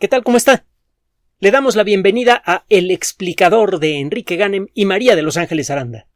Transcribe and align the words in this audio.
¿Qué 0.00 0.08
tal? 0.08 0.24
¿Cómo 0.24 0.36
está? 0.36 0.64
Le 1.38 1.52
damos 1.52 1.76
la 1.76 1.84
bienvenida 1.84 2.42
a 2.44 2.64
El 2.68 2.90
explicador 2.90 3.78
de 3.78 4.00
Enrique 4.00 4.34
Ganem 4.34 4.66
y 4.74 4.86
María 4.86 5.14
de 5.14 5.22
Los 5.22 5.36
Ángeles 5.36 5.70
Aranda. 5.70 6.08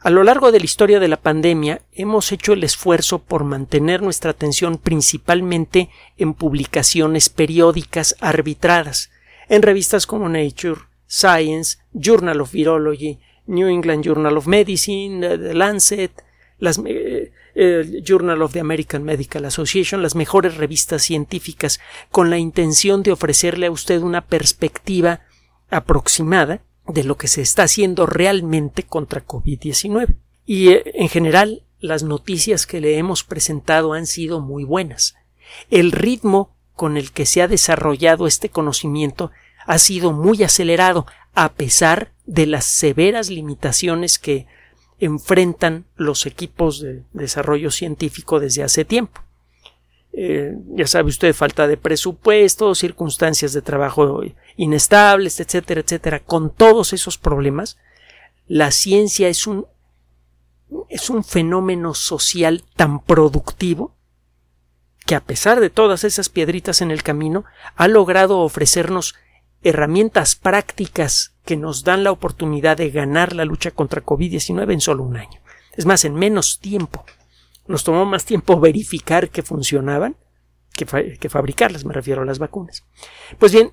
A 0.00 0.10
lo 0.10 0.22
largo 0.22 0.52
de 0.52 0.60
la 0.60 0.64
historia 0.64 1.00
de 1.00 1.08
la 1.08 1.16
pandemia 1.20 1.82
hemos 1.92 2.30
hecho 2.30 2.52
el 2.52 2.62
esfuerzo 2.62 3.18
por 3.18 3.42
mantener 3.42 4.02
nuestra 4.02 4.30
atención 4.30 4.78
principalmente 4.78 5.90
en 6.16 6.32
publicaciones 6.32 7.28
periódicas 7.28 8.14
arbitradas, 8.20 9.10
en 9.48 9.62
revistas 9.62 10.06
como 10.06 10.28
Nature, 10.28 10.82
Science, 11.06 11.78
Journal 11.92 12.40
of 12.40 12.52
Virology, 12.52 13.18
New 13.46 13.66
England 13.66 14.04
Journal 14.04 14.36
of 14.36 14.46
Medicine, 14.46 15.38
The 15.38 15.54
Lancet, 15.54 16.22
las, 16.58 16.80
eh, 16.84 17.32
el 17.54 18.02
Journal 18.02 18.42
of 18.42 18.52
the 18.52 18.60
American 18.60 19.04
Medical 19.04 19.44
Association, 19.44 20.02
las 20.02 20.14
mejores 20.14 20.56
revistas 20.56 21.02
científicas, 21.02 21.80
con 22.10 22.30
la 22.30 22.38
intención 22.38 23.02
de 23.02 23.12
ofrecerle 23.12 23.66
a 23.66 23.70
usted 23.70 24.00
una 24.00 24.22
perspectiva 24.22 25.20
aproximada 25.70 26.62
de 26.86 27.04
lo 27.04 27.16
que 27.16 27.28
se 27.28 27.42
está 27.42 27.64
haciendo 27.64 28.06
realmente 28.06 28.82
contra 28.82 29.26
COVID-19. 29.26 30.16
Y 30.46 30.70
eh, 30.70 30.82
en 30.94 31.08
general, 31.08 31.62
las 31.80 32.02
noticias 32.02 32.66
que 32.66 32.80
le 32.80 32.98
hemos 32.98 33.24
presentado 33.24 33.92
han 33.92 34.06
sido 34.06 34.40
muy 34.40 34.64
buenas. 34.64 35.14
El 35.70 35.92
ritmo 35.92 36.54
con 36.74 36.96
el 36.96 37.12
que 37.12 37.26
se 37.26 37.42
ha 37.42 37.48
desarrollado 37.48 38.26
este 38.26 38.48
conocimiento 38.48 39.30
ha 39.66 39.78
sido 39.78 40.12
muy 40.12 40.42
acelerado, 40.42 41.06
a 41.34 41.52
pesar 41.52 42.12
de 42.26 42.46
las 42.46 42.64
severas 42.64 43.30
limitaciones 43.30 44.18
que 44.18 44.46
enfrentan 45.04 45.84
los 45.96 46.26
equipos 46.26 46.80
de 46.80 47.02
desarrollo 47.12 47.70
científico 47.70 48.40
desde 48.40 48.62
hace 48.62 48.84
tiempo. 48.84 49.20
Eh, 50.12 50.56
ya 50.74 50.86
sabe 50.86 51.08
usted, 51.08 51.34
falta 51.34 51.66
de 51.66 51.76
presupuesto, 51.76 52.74
circunstancias 52.74 53.52
de 53.52 53.62
trabajo 53.62 54.22
inestables, 54.56 55.40
etcétera, 55.40 55.80
etcétera. 55.80 56.20
Con 56.20 56.50
todos 56.50 56.92
esos 56.92 57.18
problemas, 57.18 57.78
la 58.46 58.70
ciencia 58.70 59.28
es 59.28 59.46
un, 59.46 59.66
es 60.88 61.10
un 61.10 61.24
fenómeno 61.24 61.94
social 61.94 62.64
tan 62.76 63.00
productivo 63.00 63.94
que 65.04 65.14
a 65.14 65.20
pesar 65.20 65.60
de 65.60 65.70
todas 65.70 66.04
esas 66.04 66.28
piedritas 66.28 66.80
en 66.80 66.90
el 66.90 67.02
camino, 67.02 67.44
ha 67.76 67.88
logrado 67.88 68.38
ofrecernos 68.38 69.14
herramientas 69.64 70.36
prácticas 70.36 71.34
que 71.44 71.56
nos 71.56 71.84
dan 71.84 72.04
la 72.04 72.12
oportunidad 72.12 72.76
de 72.76 72.90
ganar 72.90 73.34
la 73.34 73.44
lucha 73.44 73.70
contra 73.70 74.04
COVID-19 74.04 74.72
en 74.72 74.80
solo 74.80 75.02
un 75.02 75.16
año. 75.16 75.40
Es 75.76 75.86
más, 75.86 76.04
en 76.04 76.14
menos 76.14 76.60
tiempo. 76.60 77.04
Nos 77.66 77.82
tomó 77.82 78.04
más 78.04 78.24
tiempo 78.24 78.60
verificar 78.60 79.30
que 79.30 79.42
funcionaban 79.42 80.16
que, 80.76 81.16
que 81.18 81.28
fabricarlas, 81.28 81.84
me 81.84 81.94
refiero 81.94 82.22
a 82.22 82.24
las 82.24 82.38
vacunas. 82.38 82.84
Pues 83.38 83.52
bien, 83.52 83.72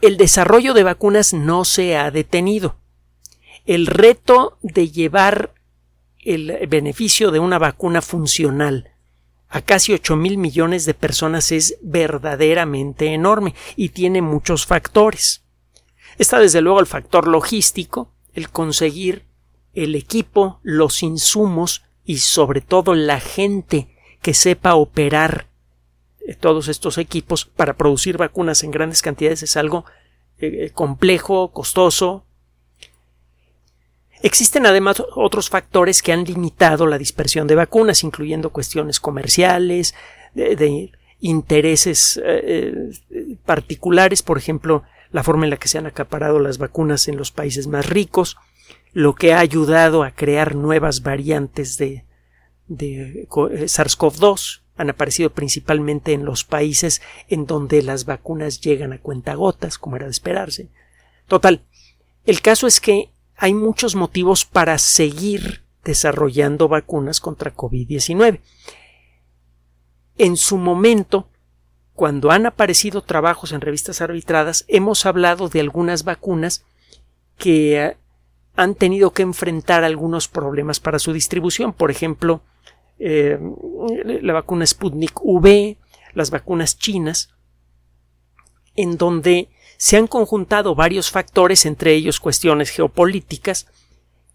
el 0.00 0.16
desarrollo 0.16 0.74
de 0.74 0.82
vacunas 0.82 1.32
no 1.32 1.64
se 1.64 1.96
ha 1.96 2.10
detenido. 2.10 2.76
El 3.64 3.86
reto 3.86 4.58
de 4.62 4.90
llevar 4.90 5.54
el 6.18 6.66
beneficio 6.68 7.30
de 7.30 7.38
una 7.38 7.58
vacuna 7.58 8.02
funcional 8.02 8.90
a 9.50 9.60
casi 9.60 9.92
8 9.92 10.16
mil 10.16 10.38
millones 10.38 10.86
de 10.86 10.94
personas 10.94 11.50
es 11.50 11.76
verdaderamente 11.82 13.12
enorme 13.12 13.54
y 13.76 13.90
tiene 13.90 14.22
muchos 14.22 14.64
factores. 14.64 15.42
Está 16.18 16.38
desde 16.38 16.60
luego 16.60 16.80
el 16.80 16.86
factor 16.86 17.26
logístico, 17.26 18.12
el 18.32 18.50
conseguir 18.50 19.24
el 19.74 19.96
equipo, 19.96 20.60
los 20.62 21.02
insumos 21.02 21.82
y 22.04 22.18
sobre 22.18 22.60
todo 22.60 22.94
la 22.94 23.20
gente 23.20 23.88
que 24.22 24.34
sepa 24.34 24.74
operar 24.74 25.48
eh, 26.26 26.34
todos 26.34 26.68
estos 26.68 26.98
equipos 26.98 27.44
para 27.44 27.74
producir 27.76 28.18
vacunas 28.18 28.62
en 28.62 28.70
grandes 28.70 29.02
cantidades 29.02 29.42
es 29.42 29.56
algo 29.56 29.84
eh, 30.38 30.70
complejo, 30.72 31.52
costoso, 31.52 32.24
Existen 34.22 34.66
además 34.66 35.02
otros 35.14 35.48
factores 35.48 36.02
que 36.02 36.12
han 36.12 36.24
limitado 36.24 36.86
la 36.86 36.98
dispersión 36.98 37.46
de 37.46 37.54
vacunas, 37.54 38.04
incluyendo 38.04 38.50
cuestiones 38.50 39.00
comerciales, 39.00 39.94
de, 40.34 40.92
intereses 41.20 42.20
eh, 42.24 42.90
eh, 43.10 43.36
particulares, 43.44 44.22
por 44.22 44.38
ejemplo, 44.38 44.84
la 45.12 45.22
forma 45.22 45.44
en 45.44 45.50
la 45.50 45.56
que 45.56 45.68
se 45.68 45.78
han 45.78 45.86
acaparado 45.86 46.38
las 46.38 46.58
vacunas 46.58 47.08
en 47.08 47.16
los 47.16 47.30
países 47.30 47.66
más 47.66 47.88
ricos, 47.88 48.36
lo 48.92 49.14
que 49.14 49.32
ha 49.32 49.40
ayudado 49.40 50.02
a 50.02 50.12
crear 50.12 50.54
nuevas 50.54 51.02
variantes 51.02 51.78
de, 51.78 52.04
de 52.68 53.22
eh, 53.22 53.26
SARS-CoV-2. 53.28 54.62
Han 54.76 54.90
aparecido 54.90 55.30
principalmente 55.30 56.12
en 56.12 56.24
los 56.24 56.44
países 56.44 57.02
en 57.28 57.44
donde 57.44 57.82
las 57.82 58.06
vacunas 58.06 58.60
llegan 58.60 58.92
a 58.92 58.98
cuentagotas, 58.98 59.78
como 59.78 59.96
era 59.96 60.06
de 60.06 60.12
esperarse. 60.12 60.68
Total, 61.26 61.62
el 62.24 62.40
caso 62.40 62.66
es 62.66 62.80
que 62.80 63.10
hay 63.40 63.54
muchos 63.54 63.96
motivos 63.96 64.44
para 64.44 64.76
seguir 64.76 65.62
desarrollando 65.82 66.68
vacunas 66.68 67.20
contra 67.20 67.54
COVID-19. 67.54 68.40
En 70.18 70.36
su 70.36 70.58
momento, 70.58 71.26
cuando 71.94 72.30
han 72.32 72.44
aparecido 72.44 73.00
trabajos 73.00 73.52
en 73.52 73.62
revistas 73.62 74.02
arbitradas, 74.02 74.66
hemos 74.68 75.06
hablado 75.06 75.48
de 75.48 75.60
algunas 75.60 76.04
vacunas 76.04 76.66
que 77.38 77.82
eh, 77.82 77.96
han 78.56 78.74
tenido 78.74 79.12
que 79.12 79.22
enfrentar 79.22 79.84
algunos 79.84 80.28
problemas 80.28 80.78
para 80.78 80.98
su 80.98 81.14
distribución. 81.14 81.72
Por 81.72 81.90
ejemplo, 81.90 82.42
eh, 82.98 83.38
la 84.20 84.34
vacuna 84.34 84.66
Sputnik 84.66 85.18
V, 85.24 85.78
las 86.12 86.30
vacunas 86.30 86.76
chinas, 86.76 87.30
en 88.76 88.98
donde 88.98 89.48
se 89.80 89.96
han 89.96 90.08
conjuntado 90.08 90.74
varios 90.74 91.10
factores, 91.10 91.64
entre 91.64 91.94
ellos 91.94 92.20
cuestiones 92.20 92.68
geopolíticas, 92.68 93.66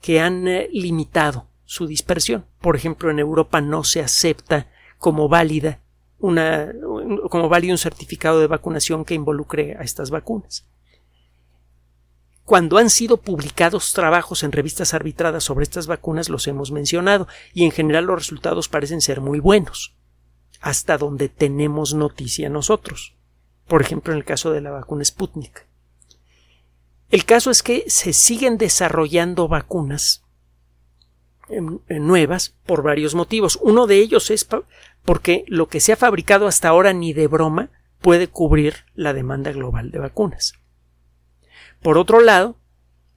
que 0.02 0.20
han 0.20 0.48
eh, 0.48 0.70
limitado 0.74 1.48
su 1.66 1.86
dispersión. 1.86 2.48
Por 2.62 2.76
ejemplo, 2.76 3.12
en 3.12 3.20
Europa 3.20 3.62
no 3.62 3.84
se 3.84 4.02
acepta 4.02 4.72
como 4.98 5.30
válida 5.30 5.82
una, 6.18 6.74
como 7.30 7.48
válido 7.48 7.76
un 7.76 7.78
certificado 7.78 8.40
de 8.40 8.48
vacunación 8.48 9.06
que 9.06 9.14
involucre 9.14 9.78
a 9.78 9.84
estas 9.84 10.10
vacunas. 10.10 10.68
Cuando 12.44 12.80
han 12.80 12.90
sido 12.90 13.18
publicados 13.18 13.94
trabajos 13.94 14.42
en 14.42 14.52
revistas 14.52 14.96
arbitradas 14.96 15.44
sobre 15.44 15.62
estas 15.62 15.86
vacunas 15.86 16.28
los 16.28 16.48
hemos 16.48 16.72
mencionado 16.72 17.28
y 17.54 17.66
en 17.66 17.72
general 17.72 18.06
los 18.06 18.18
resultados 18.18 18.68
parecen 18.68 19.00
ser 19.00 19.22
muy 19.22 19.40
buenos, 19.40 19.96
hasta 20.60 20.98
donde 20.98 21.30
tenemos 21.30 21.94
noticia 21.94 22.50
nosotros 22.50 23.15
por 23.68 23.82
ejemplo 23.82 24.14
en 24.14 24.20
el 24.20 24.26
caso 24.26 24.52
de 24.52 24.62
la 24.62 24.72
vacuna 24.72 25.04
Sputnik. 25.04 25.66
El 27.10 27.26
caso 27.26 27.52
es 27.52 27.64
que 27.64 27.86
se 27.88 28.14
siguen 28.14 28.58
desarrollando 28.58 29.48
vacunas 29.48 30.24
nuevas 31.90 32.56
por 32.66 32.82
varios 32.82 33.14
motivos. 33.14 33.60
Uno 33.62 33.88
de 33.88 33.98
ellos 33.98 34.32
es 34.32 34.48
porque 35.04 35.46
lo 35.48 35.68
que 35.68 35.80
se 35.80 35.94
ha 35.94 35.96
fabricado 35.96 36.48
hasta 36.48 36.70
ahora 36.70 36.94
ni 36.94 37.14
de 37.14 37.28
broma 37.28 37.70
puede 38.02 38.28
cubrir 38.28 38.86
la 38.96 39.14
demanda 39.14 39.52
global 39.52 39.92
de 39.92 40.00
vacunas. 40.00 40.54
Por 41.82 41.98
otro 41.98 42.20
lado, 42.20 42.58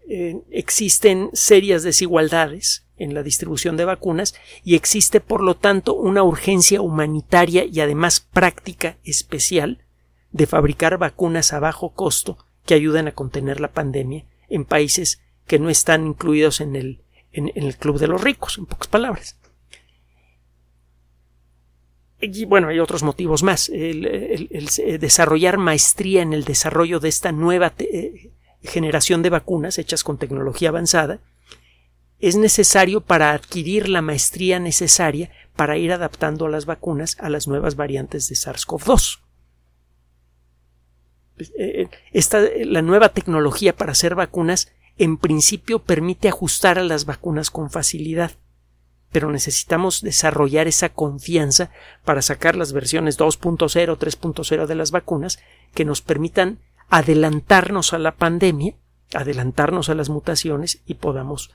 eh, 0.09 0.43
existen 0.51 1.31
serias 1.33 1.83
desigualdades 1.83 2.87
en 2.97 3.15
la 3.15 3.23
distribución 3.23 3.77
de 3.77 3.85
vacunas 3.85 4.35
y 4.65 4.75
existe 4.75 5.21
por 5.21 5.43
lo 5.43 5.57
tanto 5.57 5.95
una 5.95 6.23
urgencia 6.23 6.81
humanitaria 6.81 7.65
y 7.65 7.81
además 7.81 8.21
práctica 8.21 8.99
especial 9.05 9.85
de 10.33 10.47
fabricar 10.47 10.99
vacunas 10.99 11.53
a 11.53 11.61
bajo 11.61 11.91
costo 11.91 12.39
que 12.67 12.75
ayuden 12.75 13.09
a 13.09 13.13
contener 13.13 13.61
la 13.61 13.73
pandemia 13.73 14.25
en 14.49 14.65
países 14.65 15.21
que 15.47 15.59
no 15.59 15.71
están 15.71 16.07
incluidos 16.07 16.61
en 16.61 16.77
el, 16.77 17.01
en, 17.33 17.51
el 17.55 17.77
club 17.77 17.99
de 17.99 18.09
los 18.09 18.21
ricos, 18.21 18.59
en 18.59 18.67
pocas 18.67 18.89
palabras. 18.89 19.39
Y 22.21 22.45
bueno, 22.45 22.69
hay 22.69 22.81
otros 22.81 23.03
motivos 23.03 23.43
más. 23.43 23.69
El, 23.69 24.03
desarrollar 25.01 25.57
maestría 25.57 26.23
en 26.23 26.33
el 26.33 26.45
desarrollo 26.45 27.01
de 27.01 27.09
esta 27.09 27.33
nueva 27.33 27.73
eh, 27.79 28.33
generación 28.63 29.23
de 29.23 29.31
vacunas 29.31 29.79
hechas 29.79 30.03
con 30.03 30.19
tecnología 30.19 30.71
avanzada 30.71 31.21
es 32.19 32.37
necesario 32.37 33.01
para 33.01 33.33
adquirir 33.33 33.89
la 33.89 34.03
maestría 34.03 34.59
necesaria 34.59 35.31
para 35.55 35.77
ir 35.77 35.93
adaptando 35.93 36.49
las 36.49 36.67
vacunas 36.67 37.17
a 37.21 37.31
las 37.31 37.47
nuevas 37.47 37.77
variantes 37.77 38.29
de 38.29 38.35
SARS-CoV-2. 38.35 39.21
Eh, 41.57 41.89
esta, 42.13 42.41
la 42.65 42.83
nueva 42.83 43.11
tecnología 43.11 43.75
para 43.75 43.93
hacer 43.93 44.15
vacunas 44.15 44.73
en 44.99 45.17
principio 45.17 45.79
permite 45.79 46.29
ajustar 46.29 46.79
a 46.79 46.85
las 46.85 47.05
vacunas 47.05 47.51
con 47.51 47.71
facilidad, 47.71 48.33
pero 49.13 49.31
necesitamos 49.31 50.03
desarrollar 50.03 50.67
esa 50.67 50.89
confianza 50.89 51.71
para 52.05 52.23
sacar 52.23 52.57
las 52.57 52.73
versiones 52.73 53.19
2.0, 53.19 53.59
3.0 53.97 54.67
de 54.67 54.75
las 54.75 54.91
vacunas 54.91 55.39
que 55.73 55.85
nos 55.85 56.03
permitan 56.03 56.59
adelantarnos 56.89 57.93
a 57.93 57.99
la 57.99 58.17
pandemia, 58.17 58.75
adelantarnos 59.15 59.89
a 59.89 59.95
las 59.95 60.09
mutaciones 60.09 60.81
y 60.87 60.95
podamos 60.95 61.51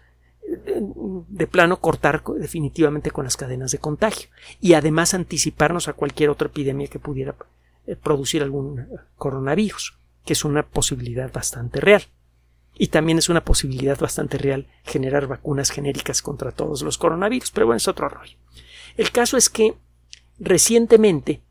eh, 0.47 0.79
de 1.27 1.47
plano 1.47 1.79
cortar 1.79 2.23
definitivamente 2.37 3.11
con 3.11 3.25
las 3.25 3.37
cadenas 3.37 3.71
de 3.71 3.79
contagio 3.79 4.29
y 4.61 4.73
además 4.73 5.13
anticiparnos 5.13 5.87
a 5.87 5.93
cualquier 5.93 6.29
otra 6.29 6.47
epidemia 6.47 6.87
que 6.87 6.99
pudiera 6.99 7.31
eh, 7.31 7.62
producir 8.01 8.41
algún 8.41 8.87
coronavirus, 9.15 9.97
que 10.25 10.33
es 10.33 10.45
una 10.45 10.63
posibilidad 10.63 11.31
bastante 11.31 11.79
real. 11.79 12.03
Y 12.75 12.87
también 12.87 13.19
es 13.19 13.29
una 13.29 13.43
posibilidad 13.43 13.99
bastante 13.99 14.37
real 14.37 14.67
generar 14.83 15.27
vacunas 15.27 15.69
genéricas 15.69 16.21
contra 16.21 16.51
todos 16.51 16.81
los 16.81 16.97
coronavirus, 16.97 17.51
pero 17.51 17.67
bueno, 17.67 17.77
es 17.77 17.87
otro 17.87 18.09
rollo. 18.09 18.37
El 18.97 19.11
caso 19.11 19.37
es 19.37 19.49
que 19.49 19.75
recientemente 20.39 21.41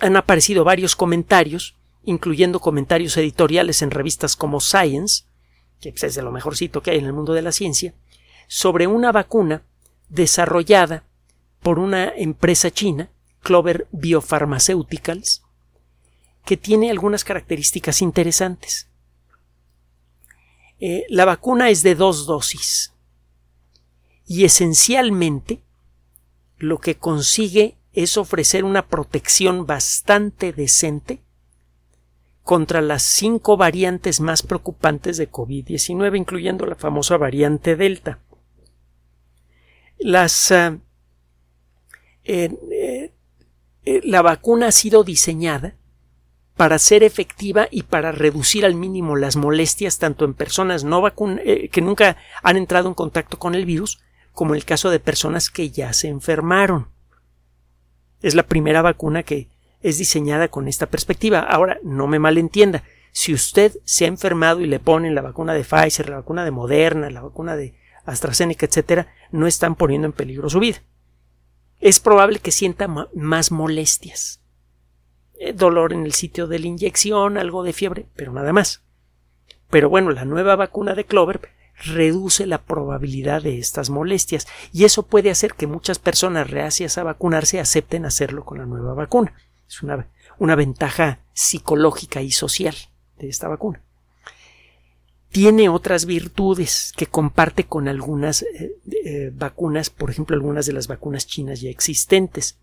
han 0.00 0.16
aparecido 0.16 0.62
varios 0.62 0.94
comentarios, 0.94 1.76
incluyendo 2.04 2.60
comentarios 2.60 3.16
editoriales 3.16 3.82
en 3.82 3.90
revistas 3.90 4.36
como 4.36 4.60
Science, 4.60 5.24
que 5.80 5.90
pues, 5.90 6.04
es 6.04 6.14
de 6.14 6.22
lo 6.22 6.32
mejorcito 6.32 6.82
que 6.82 6.92
hay 6.92 6.98
en 6.98 7.06
el 7.06 7.12
mundo 7.12 7.32
de 7.32 7.42
la 7.42 7.52
ciencia, 7.52 7.94
sobre 8.46 8.86
una 8.86 9.10
vacuna 9.10 9.62
desarrollada 10.08 11.04
por 11.60 11.78
una 11.78 12.08
empresa 12.08 12.70
china, 12.70 13.10
Clover 13.42 13.88
Biopharmaceuticals, 13.90 15.42
que 16.46 16.56
tiene 16.56 16.90
algunas 16.90 17.24
características 17.24 18.00
interesantes. 18.00 18.88
Eh, 20.78 21.04
la 21.08 21.24
vacuna 21.24 21.70
es 21.70 21.82
de 21.82 21.94
dos 21.96 22.26
dosis 22.26 22.92
y 24.26 24.44
esencialmente 24.44 25.60
lo 26.58 26.78
que 26.78 26.96
consigue 26.96 27.76
es 27.92 28.16
ofrecer 28.16 28.62
una 28.62 28.86
protección 28.86 29.66
bastante 29.66 30.52
decente 30.52 31.20
contra 32.44 32.80
las 32.80 33.02
cinco 33.02 33.56
variantes 33.56 34.20
más 34.20 34.42
preocupantes 34.42 35.16
de 35.16 35.28
COVID-19, 35.28 36.16
incluyendo 36.16 36.64
la 36.64 36.76
famosa 36.76 37.16
variante 37.16 37.74
Delta. 37.74 38.20
Las, 39.98 40.52
ah, 40.52 40.78
eh, 42.22 43.10
eh, 43.84 44.00
la 44.04 44.22
vacuna 44.22 44.68
ha 44.68 44.72
sido 44.72 45.02
diseñada 45.02 45.74
para 46.56 46.78
ser 46.78 47.02
efectiva 47.02 47.68
y 47.70 47.82
para 47.82 48.12
reducir 48.12 48.64
al 48.64 48.74
mínimo 48.74 49.16
las 49.16 49.36
molestias 49.36 49.98
tanto 49.98 50.24
en 50.24 50.34
personas 50.34 50.84
no 50.84 51.06
eh, 51.06 51.68
que 51.68 51.82
nunca 51.82 52.16
han 52.42 52.56
entrado 52.56 52.88
en 52.88 52.94
contacto 52.94 53.38
con 53.38 53.54
el 53.54 53.66
virus 53.66 54.00
como 54.32 54.54
en 54.54 54.58
el 54.58 54.64
caso 54.64 54.90
de 54.90 55.00
personas 55.00 55.50
que 55.50 55.70
ya 55.70 55.92
se 55.92 56.08
enfermaron. 56.08 56.88
Es 58.22 58.34
la 58.34 58.44
primera 58.44 58.82
vacuna 58.82 59.22
que 59.22 59.48
es 59.82 59.98
diseñada 59.98 60.48
con 60.48 60.68
esta 60.68 60.86
perspectiva. 60.86 61.40
Ahora, 61.40 61.78
no 61.82 62.06
me 62.06 62.18
malentienda. 62.18 62.82
Si 63.12 63.32
usted 63.32 63.72
se 63.84 64.04
ha 64.04 64.08
enfermado 64.08 64.60
y 64.60 64.66
le 64.66 64.80
ponen 64.80 65.14
la 65.14 65.22
vacuna 65.22 65.54
de 65.54 65.64
Pfizer, 65.64 66.10
la 66.10 66.16
vacuna 66.16 66.44
de 66.44 66.50
Moderna, 66.50 67.08
la 67.10 67.22
vacuna 67.22 67.56
de 67.56 67.74
AstraZeneca, 68.04 68.66
etcétera, 68.66 69.08
no 69.30 69.46
están 69.46 69.74
poniendo 69.74 70.06
en 70.06 70.12
peligro 70.12 70.50
su 70.50 70.60
vida. 70.60 70.82
Es 71.80 72.00
probable 72.00 72.38
que 72.38 72.50
sienta 72.50 72.88
más 72.88 73.52
molestias 73.52 74.40
dolor 75.54 75.92
en 75.92 76.04
el 76.04 76.12
sitio 76.12 76.46
de 76.46 76.58
la 76.58 76.66
inyección, 76.66 77.38
algo 77.38 77.62
de 77.62 77.72
fiebre, 77.72 78.06
pero 78.14 78.32
nada 78.32 78.52
más. 78.52 78.82
Pero 79.70 79.88
bueno, 79.88 80.10
la 80.10 80.24
nueva 80.24 80.56
vacuna 80.56 80.94
de 80.94 81.04
Clover 81.04 81.50
reduce 81.84 82.46
la 82.46 82.62
probabilidad 82.62 83.42
de 83.42 83.58
estas 83.58 83.90
molestias 83.90 84.46
y 84.72 84.84
eso 84.84 85.04
puede 85.04 85.30
hacer 85.30 85.54
que 85.54 85.66
muchas 85.66 85.98
personas 85.98 86.50
reacias 86.50 86.96
a 86.98 87.02
vacunarse 87.02 87.60
acepten 87.60 88.06
hacerlo 88.06 88.44
con 88.44 88.58
la 88.58 88.66
nueva 88.66 88.94
vacuna. 88.94 89.34
Es 89.68 89.82
una, 89.82 90.08
una 90.38 90.54
ventaja 90.54 91.20
psicológica 91.32 92.22
y 92.22 92.30
social 92.30 92.74
de 93.18 93.28
esta 93.28 93.48
vacuna. 93.48 93.82
Tiene 95.36 95.68
otras 95.68 96.06
virtudes 96.06 96.94
que 96.96 97.08
comparte 97.08 97.64
con 97.64 97.88
algunas 97.88 98.40
eh, 98.40 98.78
eh, 99.04 99.30
vacunas, 99.34 99.90
por 99.90 100.10
ejemplo, 100.10 100.34
algunas 100.34 100.64
de 100.64 100.72
las 100.72 100.88
vacunas 100.88 101.26
chinas 101.26 101.60
ya 101.60 101.68
existentes 101.68 102.58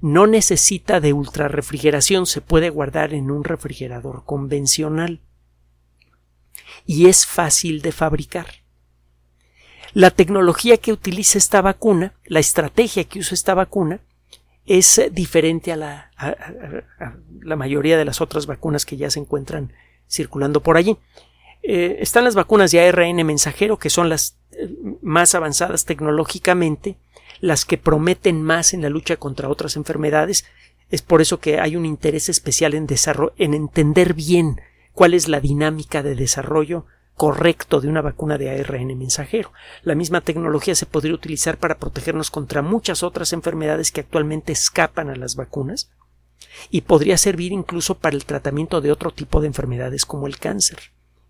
no 0.00 0.26
necesita 0.26 0.98
de 0.98 1.12
ultrarrefrigeración, 1.12 2.26
se 2.26 2.40
puede 2.40 2.68
guardar 2.70 3.14
en 3.14 3.30
un 3.30 3.44
refrigerador 3.44 4.24
convencional 4.24 5.20
y 6.84 7.06
es 7.06 7.26
fácil 7.26 7.80
de 7.80 7.92
fabricar. 7.92 8.46
La 9.92 10.10
tecnología 10.10 10.78
que 10.78 10.92
utiliza 10.92 11.38
esta 11.38 11.62
vacuna, 11.62 12.12
la 12.24 12.40
estrategia 12.40 13.04
que 13.04 13.20
usa 13.20 13.36
esta 13.36 13.54
vacuna, 13.54 14.00
es 14.66 15.00
diferente 15.12 15.70
a 15.70 15.76
la, 15.76 16.10
la 17.40 17.54
mayoría 17.54 17.96
de 17.96 18.04
las 18.04 18.20
otras 18.20 18.46
vacunas 18.46 18.84
que 18.84 18.96
ya 18.96 19.10
se 19.10 19.20
encuentran 19.20 19.72
circulando 20.08 20.60
por 20.60 20.76
allí. 20.76 20.98
Eh, 21.68 21.98
están 22.00 22.22
las 22.22 22.36
vacunas 22.36 22.70
de 22.70 22.80
ARN 22.80 23.26
mensajero, 23.26 23.76
que 23.76 23.90
son 23.90 24.08
las 24.08 24.38
eh, 24.52 24.72
más 25.02 25.34
avanzadas 25.34 25.84
tecnológicamente, 25.84 26.96
las 27.40 27.64
que 27.64 27.76
prometen 27.76 28.40
más 28.40 28.72
en 28.72 28.82
la 28.82 28.88
lucha 28.88 29.16
contra 29.16 29.48
otras 29.48 29.74
enfermedades. 29.74 30.44
Es 30.90 31.02
por 31.02 31.20
eso 31.20 31.40
que 31.40 31.58
hay 31.58 31.74
un 31.74 31.84
interés 31.84 32.28
especial 32.28 32.74
en, 32.74 32.86
en 33.36 33.54
entender 33.54 34.14
bien 34.14 34.60
cuál 34.92 35.12
es 35.12 35.26
la 35.26 35.40
dinámica 35.40 36.04
de 36.04 36.14
desarrollo 36.14 36.86
correcto 37.16 37.80
de 37.80 37.88
una 37.88 38.00
vacuna 38.00 38.38
de 38.38 38.48
ARN 38.48 38.96
mensajero. 38.96 39.52
La 39.82 39.96
misma 39.96 40.20
tecnología 40.20 40.76
se 40.76 40.86
podría 40.86 41.14
utilizar 41.14 41.58
para 41.58 41.78
protegernos 41.78 42.30
contra 42.30 42.62
muchas 42.62 43.02
otras 43.02 43.32
enfermedades 43.32 43.90
que 43.90 44.02
actualmente 44.02 44.52
escapan 44.52 45.10
a 45.10 45.16
las 45.16 45.34
vacunas 45.34 45.90
y 46.70 46.82
podría 46.82 47.18
servir 47.18 47.50
incluso 47.50 47.98
para 47.98 48.14
el 48.14 48.24
tratamiento 48.24 48.80
de 48.80 48.92
otro 48.92 49.10
tipo 49.10 49.40
de 49.40 49.48
enfermedades 49.48 50.06
como 50.06 50.28
el 50.28 50.38
cáncer 50.38 50.78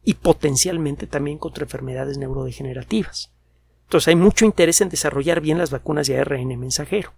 y 0.07 0.15
potencialmente 0.15 1.09
también 1.09 1.37
contra 1.37 1.65
enfermedades 1.65 2.17
neurodegenerativas. 2.17 3.33
Entonces 3.83 4.09
hay 4.09 4.15
mucho 4.15 4.45
interés 4.45 4.81
en 4.81 4.89
desarrollar 4.89 5.41
bien 5.41 5.59
las 5.59 5.71
vacunas 5.71 6.07
de 6.07 6.19
ARN 6.19 6.59
mensajero. 6.59 7.13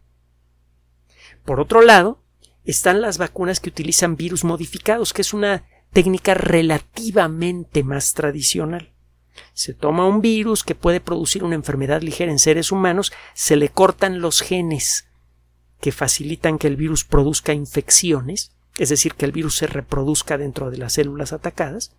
Por 1.45 1.61
otro 1.61 1.83
lado, 1.83 2.23
están 2.65 3.03
las 3.03 3.19
vacunas 3.19 3.61
que 3.61 3.69
utilizan 3.69 4.17
virus 4.17 4.43
modificados, 4.43 5.13
que 5.13 5.21
es 5.21 5.35
una 5.35 5.67
técnica 5.93 6.33
relativamente 6.33 7.85
más 7.85 8.15
tradicional. 8.15 8.91
Se 9.53 9.75
toma 9.75 10.07
un 10.07 10.23
virus 10.23 10.65
que 10.65 10.75
puede 10.75 11.01
producir 11.01 11.45
una 11.45 11.57
enfermedad 11.57 12.01
ligera 12.01 12.33
en 12.33 12.39
seres 12.39 12.73
humanos, 12.73 13.13
se 13.35 13.57
le 13.57 13.69
cortan 13.69 14.23
los 14.23 14.41
genes 14.41 15.09
que 15.79 15.93
facilitan 15.93 16.57
que 16.57 16.69
el 16.69 16.77
virus 16.77 17.05
produzca 17.05 17.53
infecciones, 17.53 18.53
es 18.79 18.89
decir, 18.89 19.13
que 19.15 19.27
el 19.27 19.33
virus 19.33 19.57
se 19.57 19.67
reproduzca 19.67 20.39
dentro 20.39 20.71
de 20.71 20.79
las 20.79 20.95
células 20.95 21.35
atacadas, 21.35 21.93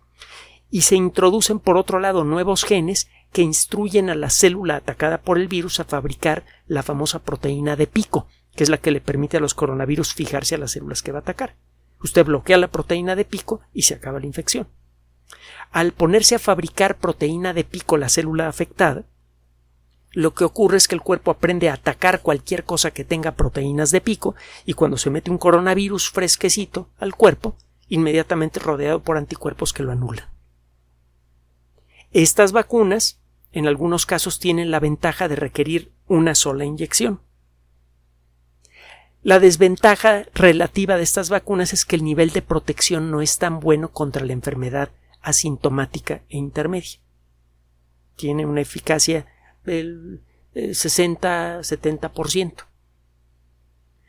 y 0.70 0.82
se 0.82 0.96
introducen 0.96 1.58
por 1.58 1.76
otro 1.76 1.98
lado 1.98 2.24
nuevos 2.24 2.64
genes 2.64 3.08
que 3.32 3.42
instruyen 3.42 4.10
a 4.10 4.14
la 4.14 4.30
célula 4.30 4.76
atacada 4.76 5.20
por 5.20 5.38
el 5.38 5.48
virus 5.48 5.80
a 5.80 5.84
fabricar 5.84 6.44
la 6.66 6.82
famosa 6.82 7.20
proteína 7.20 7.76
de 7.76 7.86
pico, 7.86 8.26
que 8.54 8.62
es 8.62 8.70
la 8.70 8.78
que 8.78 8.90
le 8.90 9.00
permite 9.00 9.36
a 9.36 9.40
los 9.40 9.54
coronavirus 9.54 10.14
fijarse 10.14 10.54
a 10.54 10.58
las 10.58 10.72
células 10.72 11.02
que 11.02 11.12
va 11.12 11.18
a 11.18 11.22
atacar. 11.22 11.56
Usted 12.02 12.24
bloquea 12.24 12.56
la 12.56 12.68
proteína 12.68 13.16
de 13.16 13.24
pico 13.24 13.60
y 13.72 13.82
se 13.82 13.94
acaba 13.94 14.20
la 14.20 14.26
infección. 14.26 14.68
Al 15.70 15.92
ponerse 15.92 16.36
a 16.36 16.40
fabricar 16.40 16.98
proteína 16.98 17.52
de 17.52 17.64
pico 17.64 17.96
la 17.96 18.08
célula 18.08 18.48
afectada, 18.48 19.04
lo 20.12 20.34
que 20.34 20.44
ocurre 20.44 20.76
es 20.76 20.88
que 20.88 20.96
el 20.96 21.02
cuerpo 21.02 21.30
aprende 21.30 21.68
a 21.68 21.74
atacar 21.74 22.20
cualquier 22.20 22.64
cosa 22.64 22.90
que 22.90 23.04
tenga 23.04 23.32
proteínas 23.32 23.92
de 23.92 24.00
pico 24.00 24.34
y 24.64 24.74
cuando 24.74 24.96
se 24.96 25.10
mete 25.10 25.30
un 25.30 25.38
coronavirus 25.38 26.10
fresquecito 26.10 26.88
al 26.98 27.14
cuerpo, 27.14 27.56
inmediatamente 27.88 28.58
rodeado 28.58 29.02
por 29.02 29.16
anticuerpos 29.16 29.72
que 29.72 29.84
lo 29.84 29.92
anulan. 29.92 30.26
Estas 32.12 32.52
vacunas 32.52 33.20
en 33.52 33.66
algunos 33.66 34.06
casos 34.06 34.38
tienen 34.38 34.70
la 34.70 34.80
ventaja 34.80 35.28
de 35.28 35.36
requerir 35.36 35.92
una 36.06 36.34
sola 36.34 36.64
inyección. 36.64 37.20
La 39.22 39.38
desventaja 39.38 40.24
relativa 40.34 40.96
de 40.96 41.02
estas 41.02 41.28
vacunas 41.28 41.72
es 41.72 41.84
que 41.84 41.94
el 41.96 42.04
nivel 42.04 42.30
de 42.30 42.42
protección 42.42 43.10
no 43.10 43.20
es 43.20 43.38
tan 43.38 43.60
bueno 43.60 43.92
contra 43.92 44.24
la 44.24 44.32
enfermedad 44.32 44.90
asintomática 45.20 46.22
e 46.28 46.38
intermedia. 46.38 47.00
Tiene 48.16 48.46
una 48.46 48.62
eficacia 48.62 49.26
del 49.64 50.22
60-70%. 50.54 52.52
Eh, 52.52 52.56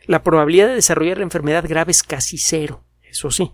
la 0.07 0.23
probabilidad 0.23 0.67
de 0.67 0.75
desarrollar 0.75 1.17
la 1.17 1.23
enfermedad 1.23 1.67
grave 1.67 1.91
es 1.91 2.03
casi 2.03 2.37
cero, 2.37 2.83
eso 3.03 3.31
sí. 3.31 3.51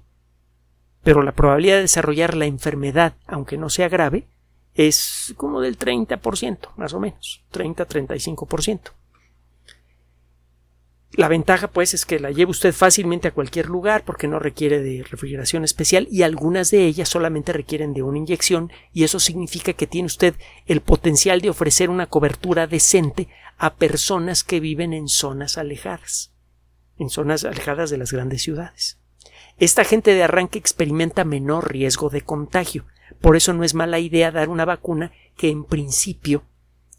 Pero 1.04 1.24
la 1.24 1.34
probabilidad 1.34 1.76
de 1.76 1.82
desarrollar 1.82 2.36
la 2.36 2.46
enfermedad, 2.46 3.16
aunque 3.26 3.58
no 3.58 3.70
sea 3.70 3.90
grave, 3.90 4.28
es 4.78 5.34
como 5.38 5.60
del 5.60 5.78
30%, 5.78 6.70
más 6.78 6.94
o 6.94 7.00
menos, 7.00 7.44
30-35%. 7.52 8.92
La 11.14 11.28
ventaja, 11.28 11.70
pues, 11.70 11.96
es 11.96 12.06
que 12.06 12.20
la 12.20 12.30
lleva 12.30 12.52
usted 12.52 12.74
fácilmente 12.74 13.28
a 13.28 13.34
cualquier 13.34 13.68
lugar 13.68 14.04
porque 14.06 14.28
no 14.28 14.38
requiere 14.38 14.82
de 14.84 15.04
refrigeración 15.04 15.64
especial 15.64 16.08
y 16.12 16.22
algunas 16.22 16.70
de 16.70 16.86
ellas 16.86 17.10
solamente 17.10 17.54
requieren 17.54 17.94
de 17.94 18.04
una 18.04 18.20
inyección 18.20 18.72
y 18.94 19.04
eso 19.04 19.20
significa 19.20 19.74
que 19.74 19.88
tiene 19.88 20.06
usted 20.06 20.36
el 20.68 20.82
potencial 20.82 21.42
de 21.42 21.50
ofrecer 21.50 21.90
una 21.90 22.06
cobertura 22.06 22.68
decente 22.68 23.30
a 23.58 23.76
personas 23.76 24.44
que 24.44 24.60
viven 24.60 24.94
en 24.94 25.08
zonas 25.08 25.58
alejadas, 25.58 26.34
en 27.00 27.10
zonas 27.10 27.46
alejadas 27.46 27.90
de 27.90 27.98
las 27.98 28.12
grandes 28.12 28.44
ciudades. 28.44 29.00
Esta 29.58 29.84
gente 29.84 30.14
de 30.14 30.22
arranque 30.22 30.60
experimenta 30.60 31.24
menor 31.24 31.72
riesgo 31.72 32.12
de 32.12 32.22
contagio, 32.22 32.86
por 33.22 33.36
eso 33.36 33.54
no 33.54 33.64
es 33.64 33.74
mala 33.74 34.00
idea 34.00 34.32
dar 34.32 34.50
una 34.50 34.66
vacuna 34.66 35.12
que 35.36 35.50
en 35.50 35.64
principio 35.64 36.44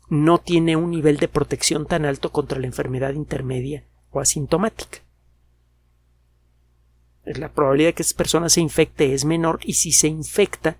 no 0.09 0.39
tiene 0.39 0.77
un 0.77 0.91
nivel 0.91 1.19
de 1.19 1.29
protección 1.29 1.87
tan 1.87 2.05
alto 2.05 2.33
contra 2.33 2.59
la 2.59 2.67
enfermedad 2.67 3.13
intermedia 3.13 3.85
o 4.11 4.21
asintomática. 4.21 4.99
La 7.25 7.53
probabilidad 7.53 7.91
de 7.91 7.95
que 7.95 8.03
esa 8.03 8.17
persona 8.17 8.49
se 8.49 8.61
infecte 8.61 9.13
es 9.13 9.25
menor 9.25 9.61
y 9.63 9.75
si 9.75 9.93
se 9.93 10.09
infecta 10.09 10.79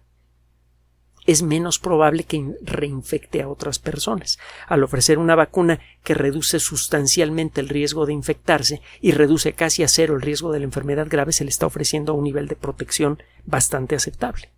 es 1.27 1.43
menos 1.43 1.79
probable 1.79 2.25
que 2.25 2.43
reinfecte 2.63 3.43
a 3.43 3.51
otras 3.51 3.79
personas. 3.79 4.39
Al 4.67 4.83
ofrecer 4.83 5.19
una 5.19 5.35
vacuna 5.35 5.79
que 6.03 6.15
reduce 6.15 6.59
sustancialmente 6.59 7.61
el 7.61 7.69
riesgo 7.69 8.07
de 8.07 8.15
infectarse 8.15 8.81
y 9.03 9.13
reduce 9.13 9.53
casi 9.53 9.83
a 9.83 9.89
cero 9.89 10.15
el 10.15 10.23
riesgo 10.23 10.53
de 10.53 10.61
la 10.61 10.65
enfermedad 10.65 11.07
grave, 11.07 11.33
se 11.33 11.45
le 11.45 11.51
está 11.51 11.67
ofreciendo 11.67 12.15
un 12.15 12.25
nivel 12.25 12.49
de 12.49 12.57
protección 12.57 13.23
bastante 13.45 13.95
aceptable. 13.95 14.49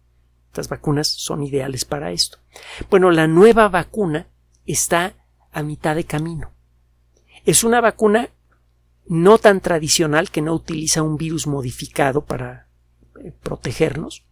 Estas 0.50 0.68
vacunas 0.68 1.06
son 1.06 1.44
ideales 1.44 1.84
para 1.84 2.10
esto. 2.10 2.38
Bueno, 2.90 3.12
la 3.12 3.28
nueva 3.28 3.68
vacuna 3.68 4.26
está 4.66 5.14
a 5.52 5.62
mitad 5.62 5.94
de 5.94 6.02
camino. 6.02 6.50
Es 7.44 7.62
una 7.62 7.80
vacuna 7.80 8.30
no 9.06 9.38
tan 9.38 9.60
tradicional 9.60 10.30
que 10.30 10.42
no 10.42 10.52
utiliza 10.52 11.02
un 11.02 11.16
virus 11.16 11.46
modificado 11.46 12.24
para 12.24 12.66
eh, 13.24 13.32
protegernos. 13.42 14.24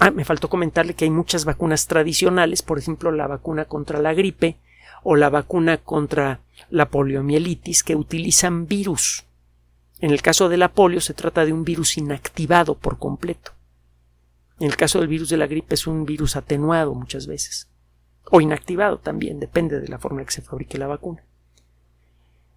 Ah, 0.00 0.10
me 0.10 0.24
faltó 0.24 0.48
comentarle 0.48 0.94
que 0.94 1.04
hay 1.04 1.10
muchas 1.10 1.44
vacunas 1.44 1.86
tradicionales, 1.86 2.62
por 2.62 2.78
ejemplo, 2.78 3.12
la 3.12 3.28
vacuna 3.28 3.66
contra 3.66 4.00
la 4.00 4.14
gripe 4.14 4.58
o 5.04 5.14
la 5.14 5.30
vacuna 5.30 5.78
contra 5.78 6.40
la 6.70 6.90
poliomielitis, 6.90 7.84
que 7.84 7.94
utilizan 7.94 8.66
virus. 8.66 9.26
En 10.00 10.10
el 10.10 10.22
caso 10.22 10.48
de 10.48 10.56
la 10.56 10.72
polio 10.72 11.00
se 11.00 11.14
trata 11.14 11.44
de 11.44 11.52
un 11.52 11.64
virus 11.64 11.96
inactivado 11.96 12.74
por 12.74 12.98
completo. 12.98 13.55
En 14.58 14.66
el 14.66 14.76
caso 14.76 14.98
del 14.98 15.08
virus 15.08 15.28
de 15.28 15.36
la 15.36 15.46
gripe 15.46 15.74
es 15.74 15.86
un 15.86 16.04
virus 16.04 16.36
atenuado 16.36 16.94
muchas 16.94 17.26
veces. 17.26 17.68
O 18.30 18.40
inactivado 18.40 18.98
también, 18.98 19.38
depende 19.38 19.80
de 19.80 19.88
la 19.88 19.98
forma 19.98 20.20
en 20.20 20.26
que 20.26 20.32
se 20.32 20.42
fabrique 20.42 20.78
la 20.78 20.86
vacuna. 20.86 21.24